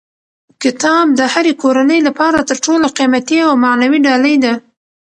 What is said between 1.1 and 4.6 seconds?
د هرې کورنۍ لپاره تر ټولو قیمتي او معنوي ډالۍ ده.